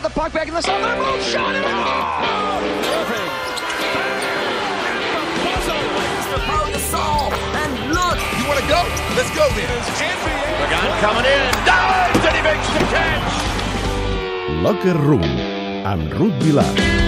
got 0.00 0.12
the 0.12 0.20
puck 0.20 0.30
back 0.30 0.46
in 0.46 0.52
the 0.52 0.60
zone. 0.60 0.82
They're 0.82 0.96
both 0.96 1.22
shot 1.24 1.54
it 1.54 1.64
out. 1.64 2.26
Look, 7.88 8.18
You 8.38 8.44
want 8.46 8.60
to 8.60 8.66
go? 8.68 8.80
Let's 9.16 9.32
go 9.34 9.48
then. 9.56 9.70
Coming 11.00 11.24
in. 11.24 11.52
Dives 11.64 12.26
and 12.26 12.36
he 12.36 12.42
makes 12.42 12.68
the 12.76 12.80
catch. 12.92 13.32
Locker 14.62 14.98
Room, 14.98 15.22
Ruth. 16.10 17.05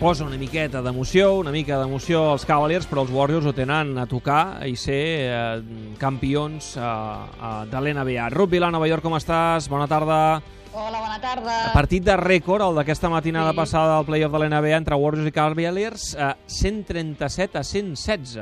Posa 0.00 0.24
una 0.24 0.38
miqueta 0.40 0.80
d'emoció, 0.80 1.34
una 1.36 1.52
mica 1.52 1.76
d'emoció 1.78 2.22
als 2.32 2.46
Cavaliers, 2.48 2.86
però 2.88 3.02
els 3.04 3.10
Warriors 3.12 3.44
ho 3.44 3.52
tenen 3.52 3.92
a 4.00 4.06
tocar 4.08 4.62
i 4.64 4.72
ser 4.80 5.02
eh, 5.28 5.60
campions 6.00 6.72
eh, 6.80 6.80
eh, 6.80 7.50
de 7.68 7.82
l'NBA. 7.84 8.30
Ruth 8.32 8.48
Vila, 8.56 8.70
Nova 8.72 8.88
York, 8.88 9.04
com 9.04 9.18
estàs? 9.18 9.68
Bona 9.68 9.84
tarda. 9.90 10.40
Hola, 10.72 11.02
bona 11.02 11.18
tarda. 11.20 11.58
Partit 11.74 12.04
de 12.06 12.16
rècord, 12.16 12.64
el 12.70 12.80
d'aquesta 12.80 13.10
matinada 13.12 13.52
Sí. 13.52 13.56
passada 13.58 13.96
del 13.98 14.06
playoff 14.08 14.32
de 14.32 14.38
l'NBA 14.40 14.76
entre 14.78 14.96
Warriors 14.96 15.28
i 15.28 15.32
Cavaliers, 15.36 16.14
eh, 16.14 16.32
137 16.46 17.58
a 17.58 17.64
116. 17.64 18.38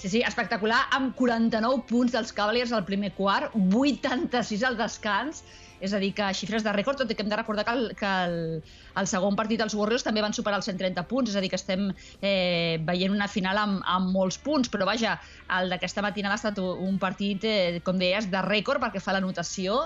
Sí, 0.00 0.08
sí, 0.08 0.20
espectacular, 0.24 0.86
amb 0.96 1.10
49 1.12 1.82
punts 1.84 2.14
dels 2.14 2.30
Cavaliers 2.32 2.70
al 2.72 2.86
primer 2.88 3.10
quart, 3.18 3.52
86 3.52 4.62
al 4.64 4.78
descans, 4.78 5.42
és 5.84 5.92
a 5.92 5.98
dir, 6.00 6.14
que 6.16 6.28
xifres 6.38 6.64
de 6.64 6.72
rècord, 6.72 6.96
tot 7.02 7.10
i 7.12 7.16
que 7.16 7.20
hem 7.20 7.28
de 7.28 7.36
recordar 7.36 7.66
que 7.68 7.74
el, 7.76 7.82
que 7.98 8.12
el, 8.24 8.38
el 8.96 9.10
segon 9.10 9.36
partit 9.36 9.60
dels 9.60 9.76
Warriors 9.76 10.06
també 10.06 10.22
van 10.24 10.32
superar 10.32 10.56
els 10.56 10.70
130 10.70 11.04
punts, 11.10 11.28
és 11.28 11.36
a 11.36 11.42
dir, 11.44 11.50
que 11.52 11.60
estem 11.60 11.90
eh, 11.92 12.80
veient 12.88 13.12
una 13.12 13.28
final 13.28 13.60
amb, 13.60 13.84
amb 13.84 14.08
molts 14.16 14.40
punts, 14.40 14.72
però 14.72 14.88
vaja, 14.88 15.18
el 15.58 15.68
d'aquesta 15.74 16.04
matinada 16.06 16.38
ha 16.38 16.40
estat 16.40 16.62
un 16.64 16.96
partit, 17.02 17.44
eh, 17.44 17.84
com 17.84 18.00
deies, 18.00 18.30
de 18.32 18.44
rècord 18.48 18.80
perquè 18.80 19.04
fa 19.04 19.18
l'anotació, 19.18 19.82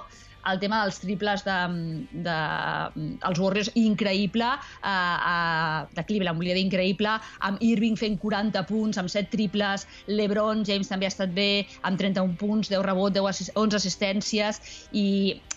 el 0.51 0.61
tema 0.63 0.83
dels 0.85 1.01
triples 1.03 1.45
de, 1.47 1.57
de 2.27 2.37
els 3.29 3.41
Warriors, 3.41 3.71
increïble, 3.79 4.51
eh, 4.55 4.91
eh, 4.91 5.79
de 5.97 6.05
Cleveland, 6.09 6.41
volia 6.41 6.57
dir 6.57 6.65
increïble, 6.67 7.17
amb 7.49 7.63
Irving 7.65 7.99
fent 8.01 8.19
40 8.23 8.65
punts, 8.69 9.01
amb 9.01 9.13
7 9.13 9.33
triples, 9.35 9.87
LeBron 10.07 10.65
James 10.69 10.91
també 10.91 11.09
ha 11.09 11.15
estat 11.15 11.35
bé, 11.37 11.67
amb 11.83 12.01
31 12.01 12.37
punts, 12.41 12.71
10 12.73 12.85
rebot, 12.87 13.15
10 13.15 13.31
assis 13.31 13.51
11 13.55 13.81
assistències, 13.81 14.61
i 14.93 15.07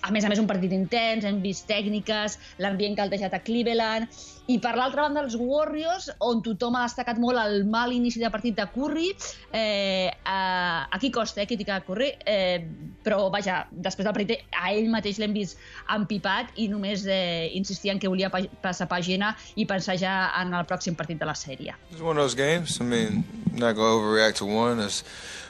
a 0.08 0.12
més 0.14 0.26
a 0.26 0.32
més 0.32 0.40
un 0.40 0.50
partit 0.50 0.74
intens, 0.76 1.26
hem 1.28 1.42
vist 1.44 1.68
tècniques, 1.70 2.38
l'ambient 2.64 2.98
altejat 3.02 3.36
a 3.36 3.44
Cleveland, 3.44 4.12
i 4.48 4.58
per 4.64 4.78
l'altra 4.80 5.04
banda 5.04 5.24
els 5.26 5.36
Warriors, 5.36 6.08
on 6.24 6.40
tothom 6.46 6.78
ha 6.80 6.86
destacat 6.86 7.20
molt 7.20 7.40
el 7.42 7.66
mal 7.68 7.92
inici 7.92 8.22
de 8.22 8.30
partit 8.32 8.56
de 8.56 8.64
Curry, 8.72 9.10
eh, 9.52 10.08
eh, 10.08 10.80
aquí 10.96 11.12
costa 11.12 11.44
eh, 11.44 11.48
criticar 11.50 11.82
Curry, 11.84 12.14
eh, 12.26 12.64
però 13.04 13.28
vaja, 13.34 13.66
després 13.72 14.08
del 14.08 14.16
partit 14.16 14.48
a 14.56 14.72
mateix 14.92 15.18
l'hem 15.18 15.34
vist 15.34 15.58
empipat 15.94 16.54
i 16.56 16.68
només 16.70 17.06
eh, 17.10 17.50
insistia 17.58 17.96
en 17.96 18.00
que 18.00 18.12
volia 18.12 18.30
pa 18.30 18.44
passar 18.62 18.88
pàgina 18.92 19.34
i 19.56 19.66
pensar 19.66 19.98
ja 19.98 20.32
en 20.42 20.54
el 20.54 20.68
pròxim 20.70 20.96
partit 20.96 21.20
de 21.20 21.26
la 21.26 21.36
sèrie. 21.36 21.76
It's 21.92 22.02
one 22.02 22.18
of 22.18 22.24
those 22.24 22.38
games. 22.38 22.80
I 22.80 22.84
mean, 22.84 23.24
not 23.54 23.76
going 23.76 23.90
to 23.90 23.98
overreact 23.98 24.38
to 24.38 24.46
one. 24.46 24.80
It's 24.80 25.04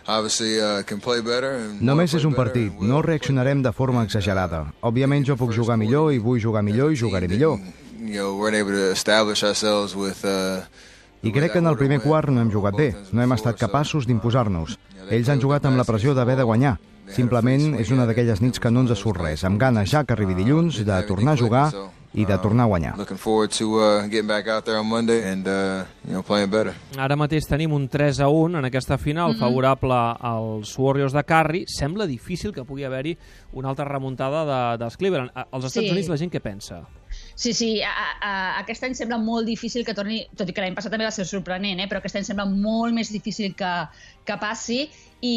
uh, 0.08 0.24
Només 1.82 2.14
és 2.16 2.24
un 2.24 2.34
partit, 2.34 2.72
no 2.80 3.02
reaccionarem 3.04 3.62
de 3.62 3.74
forma 3.76 4.06
exagerada. 4.08 4.64
Òbviament 4.82 5.28
jo 5.28 5.36
puc 5.36 5.52
jugar 5.52 5.76
millor 5.78 6.14
i 6.16 6.22
vull 6.24 6.40
jugar 6.40 6.64
millor 6.64 6.94
i 6.94 6.96
jugaré 6.96 7.28
millor. 7.28 7.60
You 8.00 8.22
know, 8.22 8.38
we're 8.38 8.56
able 8.56 8.72
to 8.72 8.92
establish 8.92 9.44
ourselves 9.44 9.96
with. 9.96 10.24
Uh, 10.24 10.64
I 11.24 11.32
crec 11.32 11.52
que 11.54 11.60
en 11.60 11.68
el 11.68 11.78
primer 11.78 12.00
quart 12.02 12.30
no 12.30 12.42
hem 12.42 12.52
jugat 12.52 12.76
bé, 12.78 12.96
no 13.12 13.22
hem 13.24 13.32
estat 13.34 13.58
capaços 13.58 14.06
d'imposar-nos. 14.08 14.78
Ells 15.10 15.30
han 15.30 15.42
jugat 15.42 15.66
amb 15.66 15.78
la 15.78 15.84
pressió 15.88 16.14
d'haver 16.14 16.36
de 16.38 16.44
guanyar. 16.44 16.78
Simplement 17.08 17.78
és 17.80 17.90
una 17.92 18.06
d'aquelles 18.06 18.42
nits 18.44 18.60
que 18.60 18.70
no 18.70 18.82
ens 18.84 18.92
surt 19.00 19.22
res, 19.22 19.44
amb 19.48 19.60
ganes 19.60 19.90
ja 19.90 20.04
que 20.04 20.14
arribi 20.14 20.36
dilluns 20.36 20.84
de 20.86 21.04
tornar 21.08 21.34
a 21.34 21.38
jugar 21.38 21.68
i 22.14 22.26
de 22.26 22.38
tornar 22.38 22.66
a 22.66 22.68
guanyar. 22.68 22.96
Uh, 22.98 23.06
uh. 26.12 26.74
Ara 26.98 27.16
mateix 27.20 27.46
tenim 27.48 27.74
un 27.74 27.88
3 27.92 28.20
a 28.24 28.28
1 28.28 28.60
en 28.60 28.66
aquesta 28.66 28.98
final 28.98 29.34
Mhm. 29.34 29.40
favorable 29.40 29.94
als 30.20 30.78
Warriors 30.78 31.14
de 31.14 31.24
Curry. 31.24 31.66
Sembla 31.68 32.06
difícil 32.08 32.52
que 32.54 32.64
pugui 32.66 32.84
haver-hi 32.84 33.18
una 33.54 33.70
altra 33.70 33.86
remuntada 33.86 34.46
de, 34.46 34.78
dels 34.84 34.98
Cleveland. 34.98 35.32
Als 35.34 35.66
Estats 35.66 35.86
Sí. 35.88 35.92
Units 35.92 36.10
la 36.10 36.18
gent 36.18 36.32
què 36.34 36.42
pensa? 36.42 36.82
Sí, 37.38 37.52
sí, 37.54 37.84
a, 37.86 37.92
a, 38.18 38.30
aquest 38.64 38.82
any 38.88 38.96
sembla 38.98 39.20
molt 39.22 39.46
difícil 39.46 39.84
que 39.86 39.94
torni, 39.94 40.24
tot 40.40 40.50
i 40.50 40.54
que 40.58 40.64
l'any 40.64 40.74
passat 40.74 40.90
també 40.90 41.06
va 41.06 41.14
ser 41.14 41.26
sorprenent, 41.30 41.78
eh? 41.84 41.86
però 41.86 42.00
aquest 42.02 42.18
any 42.18 42.26
sembla 42.26 42.48
molt 42.50 42.98
més 42.98 43.12
difícil 43.14 43.54
que, 43.60 43.74
que 44.26 44.38
passi 44.42 44.80
i, 45.22 45.36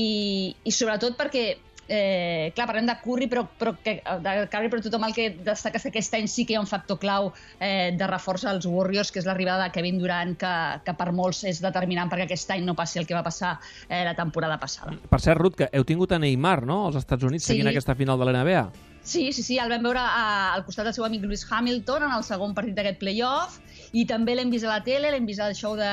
i 0.64 0.72
sobretot 0.72 1.18
perquè 1.20 1.42
Eh, 1.92 2.52
clar, 2.54 2.68
parlem 2.68 2.86
de 2.86 2.94
Curry, 3.02 3.26
però, 3.26 3.42
però 3.58 3.72
que, 3.82 3.96
de 4.22 4.34
Curry, 4.52 4.68
però 4.70 4.82
tothom 4.84 5.08
el 5.08 5.14
que 5.16 5.24
destaca 5.42 5.80
és 5.80 5.82
que 5.82 5.90
aquest 5.90 6.14
any 6.14 6.28
sí 6.30 6.44
que 6.46 6.54
hi 6.54 6.58
ha 6.60 6.62
un 6.62 6.68
factor 6.70 7.00
clau 7.02 7.32
eh, 7.58 7.90
de 7.98 8.06
reforç 8.06 8.44
als 8.46 8.68
Warriors, 8.70 9.10
que 9.10 9.18
és 9.18 9.26
l'arribada 9.26 9.66
de 9.66 9.72
Kevin 9.74 9.98
Durant, 9.98 10.36
que, 10.38 10.52
que 10.86 10.94
per 10.94 11.08
molts 11.16 11.42
és 11.50 11.58
determinant 11.64 12.12
perquè 12.12 12.28
aquest 12.28 12.54
any 12.54 12.62
no 12.62 12.76
passi 12.78 13.02
el 13.02 13.08
que 13.10 13.16
va 13.18 13.24
passar 13.26 13.56
eh, 13.88 14.04
la 14.06 14.14
temporada 14.14 14.60
passada. 14.62 14.94
Per 15.10 15.20
cert, 15.20 15.42
Ruth, 15.42 15.58
que 15.58 15.70
heu 15.74 15.84
tingut 15.88 16.14
a 16.14 16.22
Neymar, 16.22 16.60
no?, 16.62 16.84
als 16.86 17.00
Estats 17.02 17.26
Units, 17.26 17.42
Sí. 17.48 17.56
seguint 17.56 17.72
aquesta 17.72 17.98
final 17.98 18.22
de 18.22 18.30
l'NBA. 18.30 18.68
Sí, 19.02 19.32
sí, 19.32 19.42
sí, 19.42 19.56
el 19.58 19.70
vam 19.72 19.82
veure 19.82 19.98
a, 19.98 20.52
al 20.54 20.62
costat 20.66 20.84
del 20.84 20.94
seu 20.94 21.06
amic 21.06 21.22
Lewis 21.24 21.46
Hamilton 21.50 22.04
en 22.06 22.12
el 22.18 22.22
segon 22.22 22.52
partit 22.54 22.76
d'aquest 22.76 22.98
playoff 23.00 23.56
i 23.92 24.04
també 24.06 24.36
l'hem 24.36 24.52
vist 24.52 24.66
a 24.66 24.70
la 24.70 24.80
tele, 24.86 25.10
l'hem 25.10 25.26
vist 25.26 25.42
al 25.42 25.54
show 25.58 25.74
de 25.78 25.90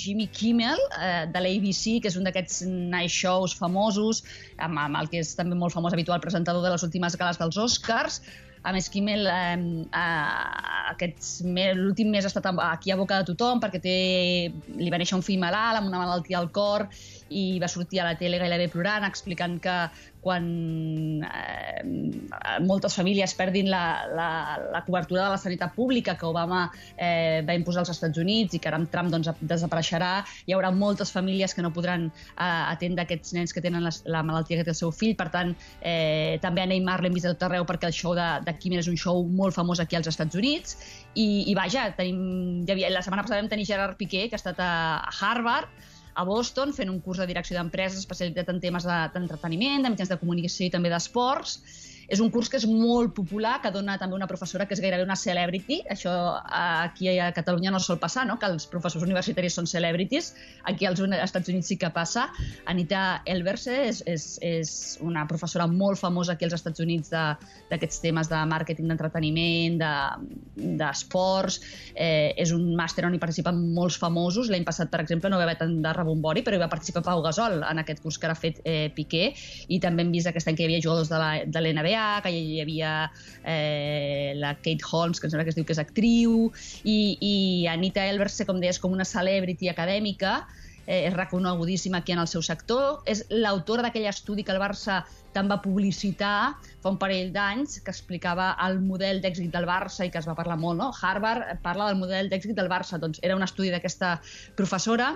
Jimmy 0.00 0.28
Kimmel, 0.32 0.80
eh, 0.96 1.26
de 1.28 1.42
l'ABC, 1.44 1.98
que 2.00 2.08
és 2.08 2.16
un 2.16 2.24
d'aquests 2.24 2.62
night 2.68 3.12
shows 3.12 3.54
famosos, 3.58 4.22
amb, 4.56 4.80
amb 4.80 5.00
el 5.02 5.10
que 5.12 5.20
és 5.20 5.34
també 5.36 5.58
molt 5.58 5.76
famós 5.76 5.96
habitual 5.96 6.22
presentador 6.24 6.64
de 6.64 6.72
les 6.72 6.86
últimes 6.86 7.16
gales 7.20 7.40
dels 7.40 7.60
Oscars. 7.60 8.22
A 8.66 8.72
més, 8.74 8.88
Kimmel 8.90 9.28
eh, 9.30 9.58
eh, 9.94 11.72
l'últim 11.78 12.10
mes 12.10 12.24
ha 12.24 12.32
estat 12.32 12.48
aquí 12.64 12.90
a 12.90 12.96
boca 12.98 13.20
de 13.20 13.28
tothom 13.30 13.60
perquè 13.62 13.80
té, 13.84 13.98
li 14.80 14.90
va 14.90 14.98
néixer 14.98 15.16
un 15.18 15.24
fill 15.24 15.38
malalt 15.40 15.78
amb 15.78 15.92
una 15.92 16.00
malaltia 16.00 16.40
al 16.40 16.50
cor 16.50 16.88
i 17.28 17.60
va 17.62 17.68
sortir 17.70 18.00
a 18.02 18.08
la 18.08 18.16
tele 18.18 18.40
gairebé 18.40 18.66
plorant 18.72 19.06
explicant 19.06 19.60
que 19.62 19.76
quan 20.28 21.24
eh, 21.24 21.80
moltes 22.60 22.98
famílies 22.98 23.32
perdin 23.38 23.70
la, 23.72 24.04
la, 24.12 24.30
la 24.74 24.82
cobertura 24.84 25.24
de 25.24 25.30
la 25.32 25.40
sanitat 25.40 25.72
pública 25.72 26.18
que 26.20 26.28
Obama 26.28 26.66
eh, 26.96 27.40
va 27.48 27.56
imposar 27.56 27.86
als 27.86 27.94
Estats 27.94 28.20
Units 28.20 28.58
i 28.58 28.60
que 28.60 28.68
ara 28.68 28.76
amb 28.76 28.90
Trump 28.92 29.08
doncs, 29.14 29.30
desapareixerà, 29.40 30.10
hi 30.44 30.56
haurà 30.56 30.68
moltes 30.74 31.14
famílies 31.14 31.56
que 31.56 31.64
no 31.64 31.72
podran 31.72 32.10
eh, 32.10 32.44
atendre 32.44 33.06
aquests 33.06 33.32
nens 33.38 33.56
que 33.56 33.64
tenen 33.64 33.86
la, 33.86 33.94
la 34.04 34.22
malaltia 34.26 34.60
que 34.60 34.68
té 34.68 34.74
el 34.74 34.80
seu 34.80 34.92
fill. 34.92 35.16
Per 35.16 35.30
tant, 35.32 35.54
eh, 35.80 36.36
també 36.44 36.64
a 36.64 36.68
Neymar 36.68 37.00
l'hem 37.00 37.16
vist 37.16 37.30
a 37.30 37.32
tot 37.32 37.48
arreu 37.48 37.64
perquè 37.68 37.88
el 37.88 37.96
show 37.96 38.16
de, 38.18 38.28
de 38.44 38.56
Kimmel 38.60 38.84
és 38.84 38.92
un 38.92 39.00
show 39.00 39.24
molt 39.24 39.56
famós 39.56 39.80
aquí 39.80 39.96
als 39.96 40.12
Estats 40.12 40.36
Units 40.36 40.76
i, 41.14 41.48
i 41.48 41.56
vaja, 41.56 41.88
tenim, 41.96 42.64
hi 42.66 42.74
havia, 42.74 42.92
la 42.92 43.04
setmana 43.04 43.24
passada 43.24 43.40
vam 43.40 43.50
tenir 43.50 43.66
Gerard 43.68 43.96
Piqué, 43.98 44.26
que 44.28 44.36
ha 44.36 44.42
estat 44.42 44.60
a, 44.60 44.72
a 45.00 45.14
Harvard, 45.22 45.72
a 46.18 46.24
Boston 46.26 46.72
fent 46.74 46.90
un 46.90 46.98
curs 47.04 47.20
de 47.22 47.26
direcció 47.30 47.54
d'empreses 47.56 48.00
especialitzat 48.02 48.48
en 48.50 48.58
temes 48.64 48.86
de- 48.88 49.02
d'entreteniment, 49.14 49.84
de 49.86 49.92
mitjans 49.94 50.10
de 50.10 50.18
comunicació 50.18 50.66
i 50.66 50.72
també 50.74 50.90
d'esports. 50.90 51.58
És 52.08 52.20
un 52.24 52.30
curs 52.32 52.48
que 52.48 52.56
és 52.56 52.64
molt 52.66 53.12
popular, 53.14 53.58
que 53.60 53.70
dona 53.70 53.98
també 54.00 54.16
una 54.16 54.26
professora 54.26 54.64
que 54.66 54.72
és 54.72 54.80
gairebé 54.80 55.04
una 55.04 55.16
celebrity. 55.16 55.82
Això 55.92 56.12
eh, 56.38 56.86
aquí 56.86 57.10
a 57.20 57.26
Catalunya 57.36 57.70
no 57.74 57.80
sol 57.84 57.98
passar, 58.00 58.24
no? 58.26 58.38
que 58.40 58.46
els 58.48 58.64
professors 58.66 59.04
universitaris 59.04 59.54
són 59.58 59.66
celebrities. 59.68 60.30
Aquí 60.64 60.86
als 60.88 61.00
Estats 61.04 61.48
Units 61.52 61.68
sí 61.68 61.76
que 61.76 61.90
passa. 61.92 62.28
Anita 62.66 63.22
Elverse 63.28 63.74
és, 63.90 64.00
és, 64.08 64.24
és 64.40 64.72
una 65.04 65.26
professora 65.28 65.66
molt 65.68 66.00
famosa 66.00 66.32
aquí 66.32 66.46
als 66.48 66.56
Estats 66.56 66.80
Units 66.80 67.12
d'aquests 67.12 68.00
temes 68.00 68.30
de 68.32 68.40
màrqueting, 68.54 68.88
d'entreteniment, 68.88 69.76
de- 69.82 70.76
d'esports. 70.78 71.60
Eh, 71.94 72.32
és 72.40 72.52
un 72.56 72.72
màster 72.78 73.04
on 73.06 73.14
hi 73.14 73.20
participen 73.20 73.60
molts 73.76 73.98
famosos. 74.00 74.48
L'any 74.48 74.64
passat, 74.64 74.88
per 74.90 75.00
exemple, 75.04 75.28
no 75.30 75.36
va 75.36 75.44
haver 75.46 75.58
tant 75.60 75.76
de 75.84 75.92
rebombori, 75.96 76.42
però 76.46 76.56
hi 76.56 76.62
va 76.64 76.70
participar 76.72 77.04
Pau 77.06 77.22
Gasol 77.24 77.60
en 77.68 77.82
aquest 77.84 78.00
curs 78.02 78.18
que 78.18 78.26
ara 78.28 78.36
ha 78.36 78.40
fet 78.40 78.60
eh, 78.64 78.88
Piqué. 78.96 79.34
I 79.68 79.80
també 79.84 80.04
hem 80.06 80.12
vist 80.14 80.28
aquest 80.30 80.48
any 80.48 80.56
que 80.56 80.64
hi 80.64 80.70
havia 80.70 80.82
jugadors 80.84 81.12
de 81.12 81.18
la- 81.20 81.44
l'NBA, 81.98 82.22
que 82.22 82.32
hi 82.32 82.60
havia 82.62 83.10
eh, 83.44 84.34
la 84.36 84.54
Kate 84.54 84.84
Holmes, 84.90 85.20
que 85.20 85.26
em 85.26 85.32
sembla 85.32 85.44
que 85.44 85.54
es 85.54 85.58
diu 85.58 85.66
que 85.66 85.74
és 85.74 85.82
actriu, 85.82 86.48
i, 86.84 87.18
i 87.20 87.34
Anita 87.70 88.06
Elverse, 88.06 88.46
com 88.46 88.60
deies, 88.60 88.78
com 88.78 88.94
una 88.94 89.06
celebrity 89.08 89.70
acadèmica, 89.72 90.46
eh, 90.86 91.06
és 91.08 91.14
reconegudíssima 91.14 91.98
aquí 91.98 92.12
en 92.12 92.22
el 92.22 92.28
seu 92.28 92.42
sector, 92.42 93.02
és 93.06 93.24
l'autora 93.30 93.84
d'aquell 93.86 94.08
estudi 94.08 94.44
que 94.44 94.54
el 94.54 94.62
Barça 94.62 95.02
tant 95.34 95.50
va 95.50 95.60
publicitar 95.60 96.54
fa 96.82 96.90
un 96.90 96.96
parell 96.98 97.32
d'anys, 97.34 97.80
que 97.84 97.92
explicava 97.92 98.54
el 98.64 98.80
model 98.80 99.20
d'èxit 99.22 99.52
del 99.52 99.68
Barça 99.68 100.06
i 100.06 100.10
que 100.10 100.22
es 100.22 100.28
va 100.28 100.36
parlar 100.38 100.56
molt, 100.56 100.80
no? 100.80 100.92
Harvard 101.02 101.60
parla 101.62 101.90
del 101.90 102.00
model 102.00 102.30
d'èxit 102.32 102.56
del 102.56 102.70
Barça, 102.72 102.98
doncs 102.98 103.20
era 103.22 103.36
un 103.36 103.44
estudi 103.44 103.70
d'aquesta 103.74 104.16
professora 104.56 105.12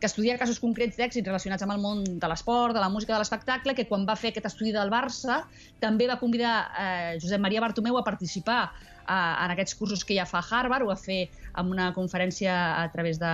que 0.00 0.06
estudia 0.06 0.36
casos 0.36 0.58
concrets 0.60 0.98
d'èxit 0.98 1.24
relacionats 1.24 1.64
amb 1.64 1.72
el 1.72 1.80
món 1.80 2.02
de 2.04 2.28
l'esport, 2.28 2.74
de 2.76 2.82
la 2.82 2.90
música, 2.92 3.14
de 3.14 3.22
l'espectacle, 3.22 3.74
que 3.74 3.86
quan 3.88 4.04
va 4.08 4.16
fer 4.20 4.32
aquest 4.32 4.50
estudi 4.50 4.74
del 4.74 4.92
Barça 4.92 5.40
també 5.80 6.08
va 6.10 6.18
convidar 6.20 6.56
eh, 6.76 7.16
Josep 7.22 7.40
Maria 7.40 7.64
Bartomeu 7.64 7.96
a 7.96 8.04
participar 8.04 8.60
eh, 8.68 9.12
en 9.14 9.54
aquests 9.54 9.78
cursos 9.78 10.04
que 10.04 10.18
ja 10.18 10.26
fa 10.28 10.42
a 10.42 10.48
Harvard, 10.50 10.84
ho 10.84 10.92
va 10.92 10.98
fer 11.00 11.30
amb 11.56 11.72
una 11.72 11.92
conferència 11.96 12.52
a 12.82 12.84
través 12.92 13.18
de, 13.22 13.32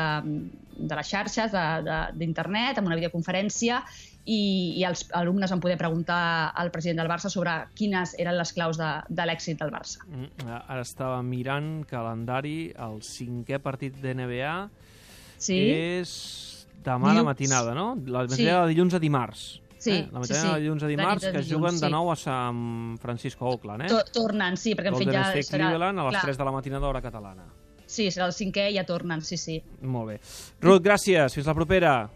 de 0.79 0.94
les 0.94 1.11
xarxes, 1.11 1.50
d'internet, 2.14 2.79
amb 2.79 2.93
una 2.93 2.99
videoconferència, 3.00 3.82
i, 4.23 4.79
i 4.79 4.85
els 4.87 5.09
alumnes 5.19 5.50
van 5.50 5.59
poder 5.59 5.75
preguntar 5.81 6.53
al 6.55 6.70
president 6.70 7.00
del 7.03 7.11
Barça 7.11 7.26
sobre 7.32 7.56
quines 7.75 8.14
eren 8.23 8.38
les 8.38 8.55
claus 8.55 8.79
de, 8.79 8.93
de 9.11 9.26
l'èxit 9.26 9.59
del 9.59 9.75
Barça. 9.75 10.06
Mm, 10.06 10.47
Ara 10.62 10.87
estava 10.87 11.19
mirant 11.26 11.82
calendari, 11.91 12.70
el 12.79 13.03
cinquè 13.03 13.59
partit 13.59 13.99
de 13.99 14.14
NBA 14.14 14.55
Sí? 15.43 15.59
és 15.59 16.11
demà 16.82 16.96
a 16.96 16.99
la 17.00 17.20
Dilluns. 17.20 17.25
matinada, 17.25 17.75
no? 17.75 17.94
La 18.06 18.25
Sí. 18.26 18.31
matinada 18.32 18.62
de 18.67 18.75
dilluns 18.75 18.94
a 18.94 18.99
dimarts. 18.99 19.61
Sí, 19.79 19.90
eh? 19.90 20.08
La 20.12 20.23
sí, 20.23 20.32
matinada 20.32 20.49
sí. 20.49 20.55
de 20.55 20.61
dilluns 20.61 20.82
a 20.82 20.87
De 20.87 20.90
dimarts, 20.90 21.23
de 21.23 21.32
que 21.32 21.38
es 21.38 21.46
dilluns, 21.46 21.61
juguen 21.61 21.81
de 21.81 21.87
sí. 21.87 21.93
nou 21.93 22.11
a 22.12 22.17
San 22.17 22.99
Francisco 23.02 23.46
Oakland, 23.50 23.82
eh? 23.82 23.88
To 23.88 24.02
tornen, 24.12 24.56
sí, 24.56 24.75
perquè 24.75 24.88
han 24.88 24.94
fet 24.94 25.06
Golden 25.08 25.23
ja... 25.23 25.29
State 25.31 25.46
serà- 25.56 25.67
Cleveland 25.69 25.99
a 25.99 26.05
les 26.05 26.11
clar, 26.12 26.23
3 26.25 26.38
de 26.38 26.44
la 26.44 26.52
matinada 26.52 26.87
hora 26.87 27.02
catalana. 27.02 27.44
Sí, 27.87 28.06
serà 28.08 28.26
el 28.26 28.32
cinquè 28.32 28.70
i 28.70 28.76
ja 28.76 28.84
tornen, 28.87 29.20
sí, 29.23 29.37
sí. 29.37 29.62
Molt 29.82 30.08
bé. 30.08 30.20
Ruth, 30.62 30.82
gràcies. 30.82 31.34
Fins 31.34 31.46
la 31.46 31.55
propera. 31.55 32.08